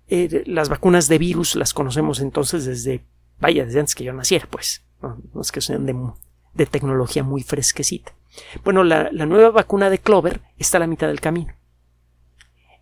Eh, 0.07 0.43
las 0.47 0.69
vacunas 0.69 1.07
de 1.07 1.17
virus 1.17 1.55
las 1.55 1.73
conocemos 1.73 2.19
entonces 2.19 2.65
desde, 2.65 3.03
vaya, 3.39 3.65
desde 3.65 3.79
antes 3.79 3.95
que 3.95 4.03
yo 4.03 4.13
naciera, 4.13 4.47
pues. 4.49 4.83
No, 5.01 5.41
es 5.41 5.51
que 5.51 5.61
sean 5.61 5.85
de, 5.85 6.65
tecnología 6.65 7.23
muy 7.23 7.43
fresquecita. 7.43 8.13
Bueno, 8.63 8.83
la 8.83 9.11
nueva 9.11 9.49
vacuna 9.49 9.89
de 9.89 9.99
Clover 9.99 10.41
está 10.57 10.77
a 10.77 10.81
la 10.81 10.87
mitad 10.87 11.07
del 11.07 11.21
camino. 11.21 11.53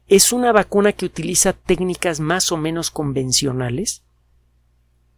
Es 0.07 0.31
una 0.31 0.53
vacuna 0.53 0.93
que 0.93 1.05
utiliza 1.05 1.51
técnicas 1.51 2.21
más 2.21 2.51
o 2.53 2.57
menos 2.57 2.91
convencionales. 2.91 4.03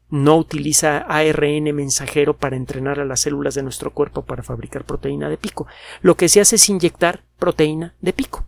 No 0.10 0.38
utiliza 0.38 1.00
ARN 1.00 1.74
mensajero 1.76 2.36
para 2.36 2.56
entrenar 2.56 3.00
a 3.00 3.06
las 3.06 3.20
células 3.22 3.56
de 3.56 3.64
nuestro 3.64 3.94
cuerpo 3.94 4.24
para 4.24 4.44
fabricar 4.44 4.84
proteína 4.84 5.30
de 5.30 5.38
pico. 5.38 5.68
Lo 6.02 6.16
que 6.16 6.30
se 6.30 6.42
hace 6.42 6.56
es 6.56 6.70
inyectar 6.70 7.24
proteína 7.38 7.96
de 8.02 8.14
pico. 8.14 8.46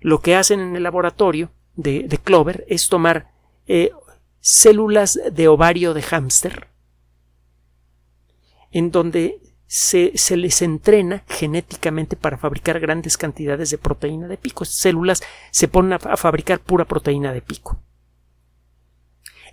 Lo 0.00 0.20
que 0.20 0.36
hacen 0.36 0.60
en 0.60 0.76
el 0.76 0.82
laboratorio 0.82 1.50
de, 1.74 2.06
Clover 2.22 2.64
es 2.68 2.88
tomar 2.88 3.32
eh, 3.66 3.90
células 4.40 5.18
de 5.32 5.48
ovario 5.48 5.94
de 5.94 6.02
hámster 6.02 6.68
en 8.74 8.90
donde 8.90 9.40
se, 9.66 10.12
les 10.36 10.60
entrena 10.60 11.24
genéticamente 11.28 12.16
para 12.16 12.36
fabricar 12.36 12.80
grandes 12.80 13.16
cantidades 13.16 13.70
de 13.70 13.78
proteína 13.78 14.26
de 14.26 14.36
pico. 14.36 14.64
Células 14.64 15.22
se 15.52 15.68
ponen 15.68 15.94
a 15.94 16.16
fabricar 16.16 16.58
pura 16.60 16.84
proteína 16.84 17.32
de 17.32 17.40
pico. 17.40 17.80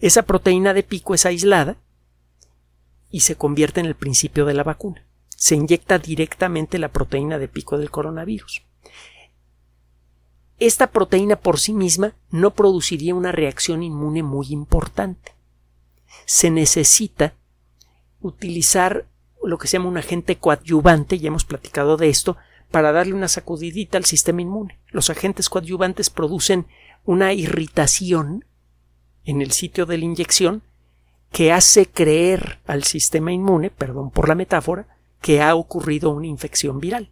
Esa 0.01 0.23
proteína 0.23 0.73
de 0.73 0.83
pico 0.83 1.13
es 1.13 1.25
aislada 1.25 1.77
y 3.09 3.21
se 3.21 3.35
convierte 3.35 3.79
en 3.79 3.85
el 3.85 3.95
principio 3.95 4.45
de 4.45 4.53
la 4.53 4.63
vacuna. 4.63 5.05
Se 5.29 5.55
inyecta 5.55 5.99
directamente 5.99 6.77
la 6.79 6.89
proteína 6.89 7.39
de 7.39 7.47
pico 7.47 7.77
del 7.77 7.89
coronavirus 7.89 8.63
esta 10.61 10.91
proteína 10.91 11.37
por 11.37 11.59
sí 11.59 11.73
misma 11.73 12.13
no 12.29 12.53
produciría 12.53 13.15
una 13.15 13.31
reacción 13.31 13.81
inmune 13.81 14.21
muy 14.21 14.49
importante. 14.51 15.33
Se 16.27 16.51
necesita 16.51 17.33
utilizar 18.21 19.07
lo 19.43 19.57
que 19.57 19.67
se 19.67 19.77
llama 19.77 19.89
un 19.89 19.97
agente 19.97 20.37
coadyuvante, 20.37 21.17
ya 21.17 21.29
hemos 21.29 21.45
platicado 21.45 21.97
de 21.97 22.09
esto, 22.09 22.37
para 22.69 22.91
darle 22.91 23.15
una 23.15 23.27
sacudidita 23.27 23.97
al 23.97 24.05
sistema 24.05 24.43
inmune. 24.43 24.79
Los 24.89 25.09
agentes 25.09 25.49
coadyuvantes 25.49 26.11
producen 26.11 26.67
una 27.05 27.33
irritación 27.33 28.45
en 29.25 29.41
el 29.41 29.51
sitio 29.51 29.85
de 29.85 29.97
la 29.97 30.05
inyección 30.05 30.63
que 31.31 31.51
hace 31.51 31.85
creer 31.85 32.59
al 32.67 32.83
sistema 32.83 33.31
inmune, 33.31 33.69
perdón 33.69 34.11
por 34.11 34.27
la 34.27 34.35
metáfora, 34.35 34.87
que 35.21 35.41
ha 35.41 35.55
ocurrido 35.55 36.09
una 36.09 36.27
infección 36.27 36.79
viral. 36.79 37.11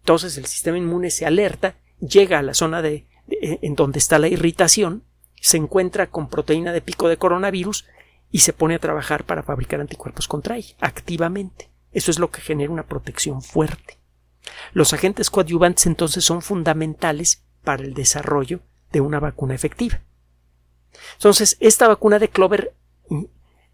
Entonces 0.00 0.36
el 0.36 0.46
sistema 0.46 0.78
inmune 0.78 1.10
se 1.10 1.26
alerta 1.26 1.76
llega 2.00 2.38
a 2.38 2.42
la 2.42 2.54
zona 2.54 2.82
de, 2.82 3.06
en 3.28 3.74
donde 3.74 3.98
está 3.98 4.18
la 4.18 4.28
irritación, 4.28 5.04
se 5.40 5.56
encuentra 5.56 6.08
con 6.10 6.28
proteína 6.28 6.72
de 6.72 6.80
pico 6.80 7.08
de 7.08 7.16
coronavirus 7.16 7.86
y 8.30 8.40
se 8.40 8.52
pone 8.52 8.74
a 8.74 8.80
trabajar 8.80 9.24
para 9.24 9.42
fabricar 9.42 9.80
anticuerpos 9.80 10.28
contra 10.28 10.56
ella, 10.56 10.74
activamente. 10.80 11.70
Eso 11.92 12.10
es 12.10 12.18
lo 12.18 12.30
que 12.30 12.40
genera 12.40 12.72
una 12.72 12.86
protección 12.86 13.42
fuerte. 13.42 13.98
Los 14.72 14.92
agentes 14.92 15.30
coadyuvantes 15.30 15.86
entonces 15.86 16.24
son 16.24 16.42
fundamentales 16.42 17.42
para 17.62 17.82
el 17.82 17.94
desarrollo 17.94 18.60
de 18.90 19.00
una 19.00 19.20
vacuna 19.20 19.54
efectiva. 19.54 20.00
Entonces, 21.14 21.56
esta 21.60 21.88
vacuna 21.88 22.18
de 22.18 22.28
Clover 22.28 22.74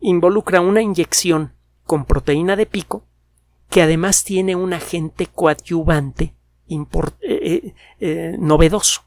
involucra 0.01 0.61
una 0.61 0.83
inyección 0.83 1.53
con 1.85 2.05
proteína 2.05 2.57
de 2.57 2.67
pico 2.67 3.05
que 3.69 3.83
además 3.83 4.25
tiene 4.25 4.57
un 4.57 4.73
agente 4.73 5.27
coadyuvante 5.27 6.35
eh, 6.69 6.87
eh, 7.21 7.75
eh, 8.01 8.37
novedoso. 8.39 9.03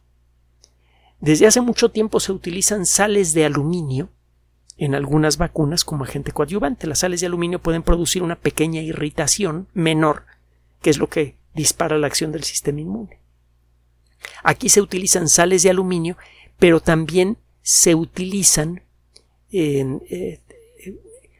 Desde 1.19 1.45
hace 1.45 1.61
mucho 1.61 1.89
tiempo 1.89 2.19
se 2.19 2.31
utilizan 2.31 2.85
sales 2.85 3.33
de 3.33 3.45
aluminio 3.45 4.09
en 4.77 4.95
algunas 4.95 5.37
vacunas 5.37 5.85
como 5.85 6.03
agente 6.03 6.31
coadyuvante. 6.31 6.87
Las 6.87 6.99
sales 6.99 7.21
de 7.21 7.27
aluminio 7.27 7.59
pueden 7.59 7.83
producir 7.83 8.23
una 8.23 8.35
pequeña 8.35 8.81
irritación 8.81 9.67
menor, 9.73 10.25
que 10.81 10.89
es 10.89 10.97
lo 10.97 11.07
que 11.07 11.37
dispara 11.53 11.99
la 11.99 12.07
acción 12.07 12.31
del 12.31 12.43
sistema 12.43 12.81
inmune. 12.81 13.19
Aquí 14.43 14.69
se 14.69 14.81
utilizan 14.81 15.27
sales 15.27 15.61
de 15.61 15.69
aluminio, 15.69 16.17
pero 16.57 16.79
también 16.79 17.37
se 17.61 17.95
utilizan 17.95 18.83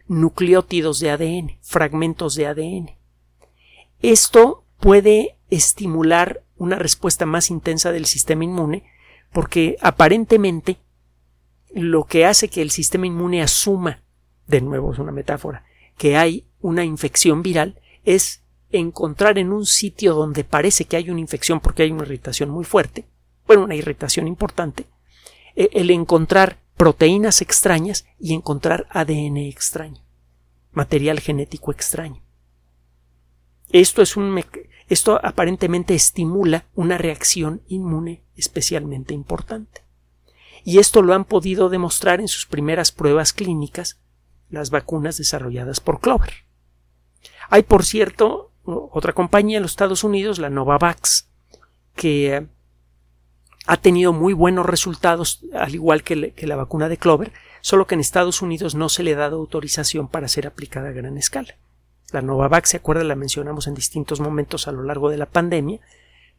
nucleótidos 0.07 0.99
de 0.99 1.11
ADN, 1.11 1.57
fragmentos 1.61 2.35
de 2.35 2.47
ADN. 2.47 2.91
Esto 4.01 4.63
puede 4.79 5.37
estimular 5.49 6.43
una 6.57 6.77
respuesta 6.77 7.25
más 7.25 7.49
intensa 7.49 7.91
del 7.91 8.05
sistema 8.05 8.43
inmune, 8.43 8.83
porque 9.31 9.77
aparentemente 9.81 10.77
lo 11.73 12.03
que 12.03 12.25
hace 12.25 12.49
que 12.49 12.61
el 12.61 12.71
sistema 12.71 13.07
inmune 13.07 13.41
asuma, 13.41 14.03
de 14.47 14.61
nuevo 14.61 14.91
es 14.91 14.99
una 14.99 15.11
metáfora, 15.11 15.65
que 15.97 16.17
hay 16.17 16.45
una 16.59 16.83
infección 16.83 17.41
viral 17.41 17.79
es 18.03 18.43
encontrar 18.71 19.37
en 19.37 19.51
un 19.51 19.65
sitio 19.65 20.13
donde 20.13 20.43
parece 20.43 20.85
que 20.85 20.97
hay 20.97 21.09
una 21.09 21.19
infección 21.19 21.59
porque 21.59 21.83
hay 21.83 21.91
una 21.91 22.03
irritación 22.03 22.49
muy 22.49 22.65
fuerte, 22.65 23.05
bueno, 23.47 23.63
una 23.63 23.75
irritación 23.75 24.27
importante, 24.27 24.85
el 25.55 25.89
encontrar 25.91 26.59
proteínas 26.77 27.41
extrañas 27.41 28.05
y 28.19 28.33
encontrar 28.33 28.87
ADN 28.89 29.37
extraño, 29.37 30.01
material 30.71 31.19
genético 31.19 31.71
extraño. 31.71 32.21
Esto 33.71 34.01
es 34.01 34.17
un 34.17 34.43
esto 34.89 35.19
aparentemente 35.23 35.95
estimula 35.95 36.65
una 36.75 36.97
reacción 36.97 37.61
inmune 37.67 38.23
especialmente 38.35 39.13
importante. 39.13 39.85
Y 40.63 40.79
esto 40.79 41.01
lo 41.01 41.13
han 41.13 41.23
podido 41.23 41.69
demostrar 41.69 42.19
en 42.19 42.27
sus 42.27 42.45
primeras 42.45 42.91
pruebas 42.91 43.31
clínicas 43.31 43.99
las 44.49 44.69
vacunas 44.69 45.17
desarrolladas 45.17 45.79
por 45.79 46.01
Clover. 46.01 46.33
Hay, 47.49 47.63
por 47.63 47.85
cierto, 47.85 48.51
otra 48.63 49.13
compañía 49.13 49.57
en 49.57 49.63
los 49.63 49.71
Estados 49.71 50.03
Unidos, 50.03 50.39
la 50.39 50.49
Novavax, 50.49 51.29
que 51.95 52.35
eh, 52.35 52.47
ha 53.67 53.77
tenido 53.77 54.13
muy 54.13 54.33
buenos 54.33 54.65
resultados, 54.65 55.41
al 55.53 55.75
igual 55.75 56.03
que, 56.03 56.33
la 56.37 56.55
vacuna 56.55 56.89
de 56.89 56.97
Clover, 56.97 57.31
solo 57.61 57.85
que 57.85 57.95
en 57.95 58.01
Estados 58.01 58.41
Unidos 58.41 58.75
no 58.75 58.89
se 58.89 59.03
le 59.03 59.13
ha 59.13 59.17
dado 59.17 59.37
autorización 59.37 60.07
para 60.07 60.27
ser 60.27 60.47
aplicada 60.47 60.89
a 60.89 60.93
gran 60.93 61.17
escala. 61.17 61.55
La 62.11 62.21
Novavax, 62.21 62.69
se 62.69 62.77
acuerda, 62.77 63.03
la 63.03 63.15
mencionamos 63.15 63.67
en 63.67 63.75
distintos 63.75 64.19
momentos 64.19 64.67
a 64.67 64.71
lo 64.71 64.83
largo 64.83 65.09
de 65.09 65.17
la 65.17 65.27
pandemia, 65.27 65.79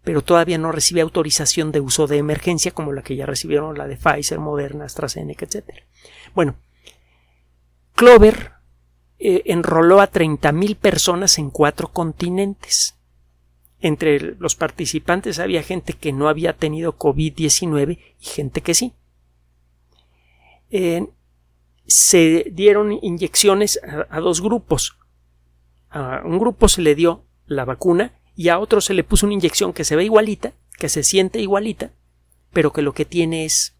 pero 0.04 0.22
todavía 0.22 0.58
no 0.58 0.72
recibe 0.72 1.00
autorización 1.00 1.70
de 1.70 1.80
uso 1.80 2.06
de 2.06 2.18
emergencia 2.18 2.72
como 2.72 2.92
la 2.92 3.02
que 3.02 3.16
ya 3.16 3.24
recibieron 3.24 3.78
la 3.78 3.86
de 3.86 3.96
Pfizer, 3.96 4.40
Moderna, 4.40 4.84
AstraZeneca, 4.84 5.46
etc. 5.46 5.64
Bueno, 6.34 6.56
Clover 7.94 8.52
eh, 9.18 9.42
enroló 9.46 10.00
a 10.00 10.10
30.000 10.10 10.76
personas 10.76 11.38
en 11.38 11.50
cuatro 11.50 11.88
continentes. 11.88 12.96
Entre 13.82 14.18
los 14.36 14.56
participantes 14.56 15.38
había 15.38 15.62
gente 15.62 15.92
que 15.92 16.12
no 16.12 16.28
había 16.28 16.54
tenido 16.54 16.96
COVID-19 16.96 17.98
y 18.18 18.24
gente 18.24 18.62
que 18.62 18.74
sí. 18.74 18.94
se 21.86 22.46
dieron 22.50 22.98
inyecciones 23.02 23.78
a 24.08 24.20
dos 24.20 24.40
grupos 24.40 24.96
a 25.92 26.22
un 26.24 26.38
grupo 26.38 26.68
se 26.68 26.82
le 26.82 26.94
dio 26.94 27.24
la 27.46 27.64
vacuna 27.64 28.18
y 28.34 28.48
a 28.48 28.58
otro 28.58 28.80
se 28.80 28.94
le 28.94 29.04
puso 29.04 29.26
una 29.26 29.34
inyección 29.34 29.72
que 29.72 29.84
se 29.84 29.94
ve 29.94 30.04
igualita, 30.04 30.54
que 30.78 30.88
se 30.88 31.02
siente 31.02 31.40
igualita, 31.40 31.92
pero 32.52 32.72
que 32.72 32.82
lo 32.82 32.94
que 32.94 33.04
tiene 33.04 33.44
es 33.44 33.76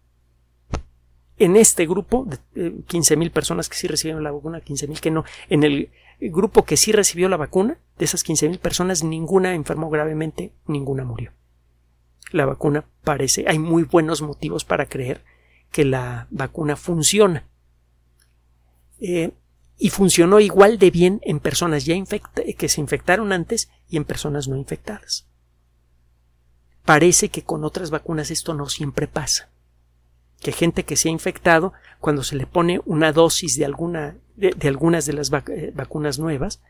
en 1.38 1.56
este 1.56 1.88
grupo 1.88 2.28
de 2.28 2.38
15.000 2.84 3.28
eh, 3.28 3.30
personas 3.30 3.70
que 3.70 3.78
sí 3.78 3.88
recibieron 3.88 4.26
la 4.26 4.32
vacuna, 4.32 4.60
15.000 4.60 5.00
que 5.00 5.10
no, 5.10 5.24
en 5.48 5.64
el 5.64 5.90
grupo 6.20 6.66
que 6.66 6.76
sí 6.76 6.92
recibió 6.92 7.30
la 7.30 7.38
vacuna, 7.38 7.78
de 7.98 8.06
esas 8.06 8.26
15.000 8.26 8.60
personas, 8.60 9.06
ninguna 9.06 9.56
enfermó 9.56 9.90
gravemente, 9.90 10.52
ninguna 10.68 11.06
murió. 11.06 11.32
La 12.32 12.46
vacuna 12.46 12.86
parece, 13.04 13.46
hay 13.48 13.60
muy 13.60 13.84
buenos 13.84 14.22
motivos 14.22 14.66
para 14.66 14.88
creer 14.88 15.24
que 15.72 15.86
la 15.86 16.28
vacuna 16.32 16.76
funciona. 16.76 17.48
Eh, 19.00 19.32
y 19.78 19.90
funcionó 19.90 20.40
igual 20.40 20.78
de 20.78 20.92
bien 20.92 21.20
en 21.24 21.40
personas 21.40 21.86
ya 21.86 21.96
que 22.58 22.70
se 22.70 22.82
infectaron 22.82 23.34
antes 23.34 23.72
y 23.90 23.98
en 23.98 24.06
personas 24.06 24.48
no 24.48 24.56
infectadas. 24.56 25.28
Parece 26.86 27.30
que 27.30 27.44
con 27.44 27.64
otras 27.64 27.90
vacunas 27.90 28.30
esto 28.30 28.54
no 28.54 28.70
siempre 28.70 29.08
pasa. 29.08 29.50
Que 30.40 30.52
gente 30.52 30.84
que 30.84 30.96
se 30.96 31.10
ha 31.10 31.12
infectado, 31.12 31.74
cuando 32.00 32.24
se 32.24 32.36
le 32.36 32.46
pone 32.46 32.80
una 32.86 33.12
dosis 33.12 33.58
de 33.58 33.66
alguna 33.66 34.18
de, 34.36 34.68
algunas 34.68 35.06
de 35.06 35.14
las 35.14 35.32
eh, 35.48 35.72
vacunas 35.74 36.20
nuevas, 36.20 36.62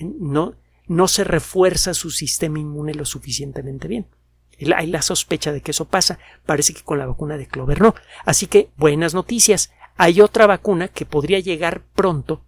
no, 0.00 0.54
no 0.86 1.08
se 1.08 1.24
refuerza 1.24 1.94
su 1.94 2.10
sistema 2.10 2.58
inmune 2.58 2.94
lo 2.94 3.04
suficientemente 3.04 3.88
bien. 3.88 4.06
Hay 4.74 4.86
la 4.86 5.02
sospecha 5.02 5.52
de 5.52 5.60
que 5.60 5.72
eso 5.72 5.84
pasa. 5.84 6.18
Parece 6.46 6.72
que 6.72 6.82
con 6.82 6.98
la 6.98 7.06
vacuna 7.06 7.36
de 7.36 7.46
Clover 7.46 7.80
no. 7.80 7.94
Así 8.24 8.46
que 8.46 8.70
buenas 8.76 9.14
noticias. 9.14 9.72
Hay 9.96 10.20
otra 10.20 10.46
vacuna 10.46 10.88
que 10.88 11.06
podría 11.06 11.40
llegar 11.40 11.82
pronto 11.94 12.42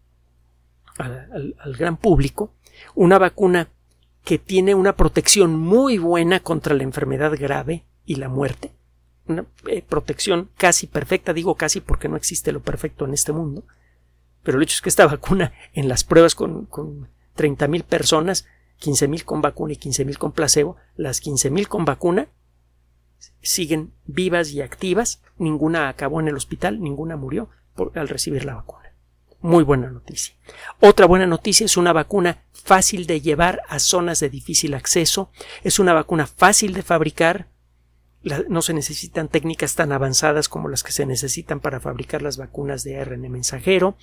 al, 0.96 1.54
gran 1.78 1.96
público. 1.96 2.52
Una 2.94 3.18
vacuna 3.18 3.68
que 4.24 4.38
tiene 4.38 4.74
una 4.74 4.96
protección 4.96 5.58
muy 5.58 5.98
buena 5.98 6.40
contra 6.40 6.74
la 6.74 6.82
enfermedad 6.82 7.32
grave 7.38 7.84
y 8.04 8.16
la 8.16 8.28
muerte. 8.28 8.72
Una 9.26 9.44
eh, 9.66 9.82
protección 9.82 10.50
casi 10.56 10.86
perfecta. 10.86 11.34
Digo 11.34 11.56
casi 11.56 11.80
porque 11.80 12.08
no 12.08 12.16
existe 12.16 12.52
lo 12.52 12.60
perfecto 12.60 13.04
en 13.04 13.14
este 13.14 13.32
mundo. 13.32 13.64
Pero 14.42 14.56
el 14.56 14.64
hecho 14.64 14.76
es 14.76 14.80
que 14.80 14.88
esta 14.88 15.06
vacuna 15.08 15.52
en 15.74 15.88
las 15.88 16.04
pruebas 16.04 16.34
con, 16.34 16.64
con 16.66 17.08
30.000 17.36 17.84
personas 17.84 18.46
15.000 18.80 19.24
con 19.24 19.40
vacuna 19.40 19.72
y 19.72 19.76
15.000 19.76 20.16
con 20.18 20.32
placebo, 20.32 20.76
las 20.96 21.22
15.000 21.22 21.66
con 21.66 21.84
vacuna 21.84 22.28
siguen 23.42 23.92
vivas 24.06 24.50
y 24.50 24.60
activas, 24.60 25.22
ninguna 25.38 25.88
acabó 25.88 26.20
en 26.20 26.28
el 26.28 26.36
hospital, 26.36 26.80
ninguna 26.80 27.16
murió 27.16 27.48
al 27.94 28.08
recibir 28.08 28.44
la 28.44 28.54
vacuna. 28.54 28.94
Muy 29.40 29.62
buena 29.62 29.88
noticia. 29.90 30.34
Otra 30.80 31.06
buena 31.06 31.26
noticia 31.26 31.64
es 31.64 31.76
una 31.76 31.92
vacuna 31.92 32.44
fácil 32.52 33.06
de 33.06 33.20
llevar 33.20 33.62
a 33.68 33.78
zonas 33.78 34.18
de 34.20 34.30
difícil 34.30 34.74
acceso, 34.74 35.30
es 35.62 35.78
una 35.78 35.94
vacuna 35.94 36.26
fácil 36.26 36.72
de 36.74 36.82
fabricar, 36.82 37.48
no 38.48 38.62
se 38.62 38.74
necesitan 38.74 39.28
técnicas 39.28 39.76
tan 39.76 39.92
avanzadas 39.92 40.48
como 40.48 40.68
las 40.68 40.82
que 40.82 40.90
se 40.90 41.06
necesitan 41.06 41.60
para 41.60 41.78
fabricar 41.78 42.20
las 42.20 42.36
vacunas 42.36 42.82
de 42.82 42.98
ARN 42.98 43.30
mensajero, 43.30 43.96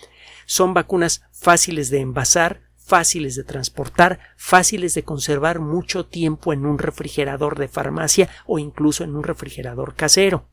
son 0.46 0.74
vacunas 0.74 1.24
fáciles 1.34 1.90
de 1.90 2.00
envasar, 2.00 2.62
fáciles 2.86 3.36
de 3.36 3.44
transportar, 3.44 4.20
fáciles 4.38 4.94
de 4.94 5.04
conservar 5.04 5.60
mucho 5.60 6.06
tiempo 6.06 6.54
en 6.54 6.66
un 6.66 6.78
refrigerador 6.78 7.58
de 7.58 7.68
farmacia 7.68 8.30
o 8.46 8.60
incluso 8.60 9.04
en 9.04 9.16
un 9.16 9.24
refrigerador 9.24 9.96
casero. 9.96 10.48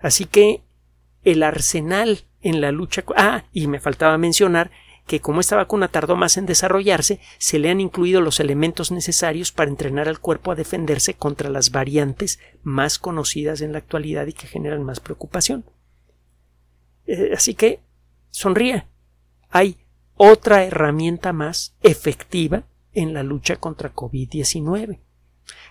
Así 0.00 0.24
que 0.26 0.62
el 1.22 1.42
arsenal 1.42 2.20
en 2.40 2.60
la 2.60 2.72
lucha. 2.72 3.04
Ah, 3.16 3.44
y 3.52 3.66
me 3.66 3.80
faltaba 3.80 4.16
mencionar 4.16 4.70
que 5.06 5.20
como 5.20 5.40
esta 5.40 5.56
vacuna 5.56 5.88
tardó 5.88 6.14
más 6.14 6.36
en 6.36 6.46
desarrollarse, 6.46 7.18
se 7.38 7.58
le 7.58 7.68
han 7.68 7.80
incluido 7.80 8.20
los 8.20 8.38
elementos 8.38 8.92
necesarios 8.92 9.50
para 9.50 9.70
entrenar 9.70 10.08
al 10.08 10.20
cuerpo 10.20 10.52
a 10.52 10.54
defenderse 10.54 11.14
contra 11.14 11.50
las 11.50 11.72
variantes 11.72 12.38
más 12.62 12.98
conocidas 12.98 13.60
en 13.60 13.72
la 13.72 13.78
actualidad 13.78 14.28
y 14.28 14.32
que 14.32 14.46
generan 14.46 14.84
más 14.84 15.00
preocupación. 15.00 15.64
Eh, 17.06 17.32
así 17.34 17.54
que 17.54 17.80
sonríe. 18.30 18.86
Hay 19.48 19.78
otra 20.22 20.64
herramienta 20.64 21.32
más 21.32 21.74
efectiva 21.82 22.64
en 22.92 23.14
la 23.14 23.22
lucha 23.22 23.56
contra 23.56 23.94
COVID-19 23.94 24.98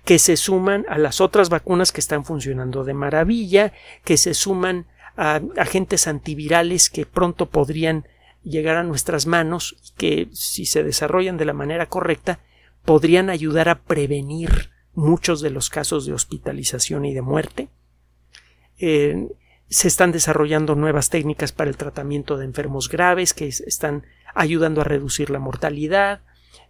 que 0.04 0.18
se 0.18 0.38
suman 0.38 0.88
a 0.90 0.98
las 0.98 1.22
otras 1.22 1.50
vacunas 1.50 1.92
que 1.92 2.00
están 2.00 2.26
funcionando 2.26 2.84
de 2.84 2.96
maravilla, 2.96 3.74
que 4.04 4.18
se 4.18 4.34
suman 4.34 4.88
a 5.16 5.40
agentes 5.56 6.08
antivirales 6.08 6.90
que 6.90 7.06
pronto 7.06 7.46
podrían 7.46 8.08
llegar 8.44 8.78
a 8.78 8.84
nuestras 8.84 9.28
manos 9.28 9.76
y 9.86 9.92
que 9.98 10.30
si 10.34 10.66
se 10.66 10.84
desarrollan 10.84 11.38
de 11.38 11.46
la 11.46 11.54
manera 11.54 11.86
correcta 11.86 12.40
podrían 12.86 13.30
ayudar 13.30 13.70
a 13.70 13.78
prevenir 13.78 14.72
muchos 14.96 15.42
de 15.42 15.52
los 15.52 15.70
casos 15.70 16.08
de 16.08 16.14
hospitalización 16.14 17.06
y 17.06 17.14
de 17.14 17.22
muerte. 17.22 17.68
Eh, 18.80 19.28
se 19.70 19.88
están 19.88 20.12
desarrollando 20.12 20.76
nuevas 20.76 21.10
técnicas 21.10 21.52
para 21.52 21.70
el 21.70 21.78
tratamiento 21.78 22.38
de 22.38 22.46
enfermos 22.46 22.90
graves 22.90 23.34
que 23.34 23.48
están 23.48 24.06
ayudando 24.34 24.82
a 24.82 24.84
reducir 24.84 25.30
la 25.30 25.40
mortalidad. 25.40 26.22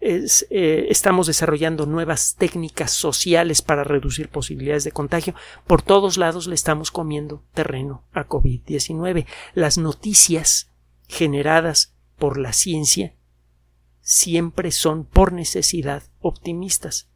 Eh, 0.01 0.87
estamos 0.89 1.27
desarrollando 1.27 1.85
nuevas 1.85 2.35
técnicas 2.35 2.91
sociales 2.91 3.61
para 3.61 3.83
reducir 3.83 4.29
posibilidades 4.29 4.83
de 4.83 4.91
contagio. 4.91 5.33
Por 5.65 5.81
todos 5.81 6.17
lados 6.17 6.47
le 6.47 6.55
estamos 6.55 6.91
comiendo 6.91 7.43
terreno 7.53 8.03
a 8.11 8.27
COVID-19. 8.27 9.25
Las 9.53 9.77
noticias 9.77 10.71
generadas 11.07 11.95
por 12.17 12.37
la 12.37 12.53
ciencia 12.53 13.15
siempre 14.01 14.71
son 14.71 15.05
por 15.05 15.31
necesidad 15.31 16.03
optimistas. 16.19 17.09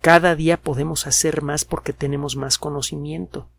Cada 0.00 0.34
día 0.34 0.60
podemos 0.60 1.06
hacer 1.06 1.42
más 1.42 1.64
porque 1.64 1.92
tenemos 1.92 2.36
más 2.36 2.58
conocimiento. 2.58 3.50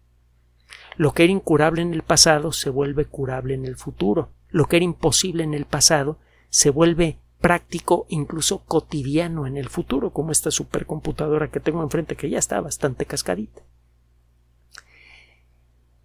Lo 0.97 1.13
que 1.13 1.23
era 1.23 1.33
incurable 1.33 1.81
en 1.81 1.93
el 1.93 2.03
pasado 2.03 2.51
se 2.51 2.69
vuelve 2.69 3.05
curable 3.05 3.53
en 3.53 3.65
el 3.65 3.75
futuro 3.75 4.29
lo 4.49 4.65
que 4.65 4.77
era 4.77 4.85
imposible 4.85 5.43
en 5.43 5.53
el 5.53 5.65
pasado 5.65 6.19
se 6.49 6.69
vuelve 6.69 7.19
práctico, 7.39 8.05
incluso 8.09 8.65
cotidiano 8.65 9.47
en 9.47 9.57
el 9.57 9.69
futuro, 9.69 10.11
como 10.11 10.31
esta 10.31 10.51
supercomputadora 10.51 11.49
que 11.49 11.59
tengo 11.59 11.83
enfrente 11.83 12.15
que 12.15 12.29
ya 12.29 12.39
está 12.39 12.59
bastante 12.59 13.05
cascadita. 13.05 13.61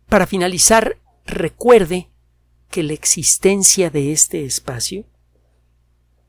Para 0.08 0.26
finalizar, 0.26 0.98
recuerde 1.26 2.10
que 2.70 2.82
la 2.82 2.92
existencia 2.92 3.90
de 3.90 4.12
este 4.12 4.44
espacio 4.44 5.06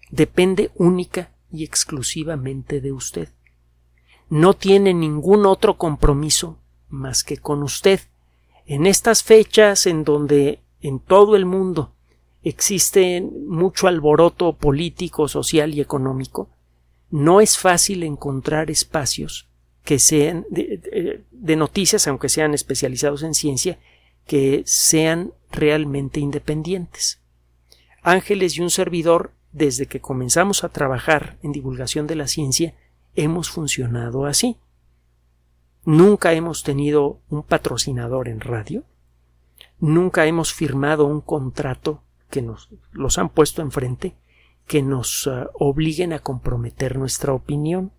depende 0.09 0.71
única 0.75 1.35
y 1.51 1.63
exclusivamente 1.63 2.81
de 2.81 2.93
usted. 2.93 3.29
No 4.29 4.53
tiene 4.53 4.93
ningún 4.93 5.45
otro 5.45 5.77
compromiso 5.77 6.59
más 6.87 7.23
que 7.23 7.37
con 7.37 7.61
usted. 7.61 7.99
En 8.65 8.87
estas 8.87 9.23
fechas 9.23 9.85
en 9.85 10.03
donde 10.03 10.59
en 10.81 10.99
todo 10.99 11.35
el 11.35 11.45
mundo 11.45 11.93
existe 12.43 13.21
mucho 13.21 13.87
alboroto 13.87 14.53
político, 14.53 15.27
social 15.27 15.73
y 15.73 15.81
económico, 15.81 16.49
no 17.11 17.41
es 17.41 17.57
fácil 17.57 18.03
encontrar 18.03 18.71
espacios 18.71 19.47
que 19.83 19.99
sean 19.99 20.45
de, 20.49 21.23
de, 21.31 21.55
noticias, 21.55 22.07
aunque 22.07 22.27
sean 22.27 22.53
especializados 22.55 23.21
en 23.21 23.35
ciencia, 23.35 23.77
que 24.25 24.63
sean 24.65 25.31
realmente 25.51 26.19
independientes. 26.19 27.21
Ángeles 28.01 28.57
y 28.57 28.61
un 28.61 28.71
servidor, 28.71 29.31
desde 29.51 29.85
que 29.85 30.01
comenzamos 30.01 30.63
a 30.63 30.69
trabajar 30.69 31.37
en 31.43 31.51
divulgación 31.51 32.07
de 32.07 32.15
la 32.15 32.27
ciencia, 32.27 32.73
hemos 33.15 33.49
funcionado 33.49 34.25
así. 34.25 34.57
Nunca 35.85 36.33
hemos 36.33 36.63
tenido 36.63 37.19
un 37.29 37.43
patrocinador 37.43 38.27
en 38.27 38.41
radio, 38.41 38.83
nunca 39.79 40.25
hemos 40.25 40.51
firmado 40.51 41.05
un 41.05 41.21
contrato 41.21 42.01
que 42.31 42.41
nos 42.41 42.69
los 42.91 43.19
han 43.19 43.29
puesto 43.29 43.61
enfrente 43.61 44.15
que 44.65 44.81
nos 44.81 45.27
uh, 45.27 45.49
obliguen 45.53 46.11
a 46.11 46.19
comprometer 46.19 46.97
nuestra 46.97 47.33
opinión. 47.33 47.91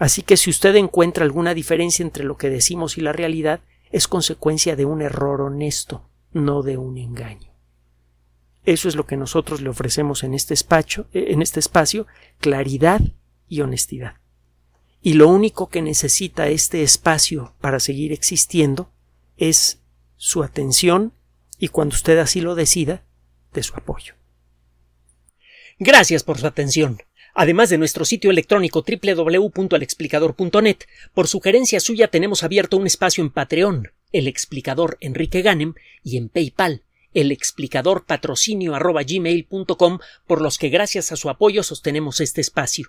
Así 0.00 0.22
que 0.22 0.36
si 0.36 0.50
usted 0.50 0.74
encuentra 0.74 1.24
alguna 1.24 1.54
diferencia 1.54 2.02
entre 2.02 2.24
lo 2.24 2.36
que 2.36 2.50
decimos 2.50 2.98
y 2.98 3.00
la 3.00 3.12
realidad, 3.12 3.60
es 3.92 4.08
consecuencia 4.08 4.74
de 4.74 4.84
un 4.84 5.00
error 5.00 5.40
honesto, 5.40 6.02
no 6.32 6.62
de 6.62 6.78
un 6.78 6.98
engaño. 6.98 7.52
Eso 8.64 8.88
es 8.88 8.96
lo 8.96 9.06
que 9.06 9.16
nosotros 9.16 9.60
le 9.60 9.68
ofrecemos 9.68 10.24
en 10.24 10.34
este 10.34 10.52
espacio, 10.52 11.06
eh, 11.12 11.26
en 11.28 11.42
este 11.42 11.60
espacio, 11.60 12.08
claridad 12.40 13.00
y 13.48 13.60
honestidad 13.60 14.16
y 15.02 15.14
lo 15.14 15.28
único 15.28 15.68
que 15.68 15.82
necesita 15.82 16.48
este 16.48 16.82
espacio 16.82 17.54
para 17.60 17.80
seguir 17.80 18.12
existiendo 18.12 18.90
es 19.36 19.80
su 20.16 20.42
atención 20.42 21.12
y 21.58 21.68
cuando 21.68 21.94
usted 21.94 22.18
así 22.18 22.40
lo 22.40 22.54
decida, 22.54 23.04
de 23.52 23.62
su 23.62 23.74
apoyo. 23.74 24.14
Gracias 25.78 26.22
por 26.22 26.38
su 26.38 26.46
atención. 26.46 26.98
Además 27.34 27.70
de 27.70 27.78
nuestro 27.78 28.04
sitio 28.04 28.30
electrónico 28.30 28.84
www.alexplicador.net, 28.84 30.78
por 31.14 31.28
sugerencia 31.28 31.78
suya 31.78 32.08
tenemos 32.08 32.42
abierto 32.42 32.76
un 32.76 32.86
espacio 32.86 33.22
en 33.22 33.30
Patreon, 33.30 33.92
el 34.10 34.26
explicador 34.26 34.98
Enrique 35.00 35.42
Ganem, 35.42 35.74
y 36.02 36.16
en 36.16 36.30
PayPal, 36.30 36.82
el 37.14 37.30
explicador 37.30 38.06
patrocinio 38.06 38.74
por 40.26 40.42
los 40.42 40.58
que 40.58 40.68
gracias 40.68 41.12
a 41.12 41.16
su 41.16 41.30
apoyo 41.30 41.62
sostenemos 41.62 42.20
este 42.20 42.40
espacio. 42.40 42.88